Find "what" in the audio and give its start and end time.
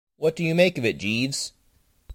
0.17-0.35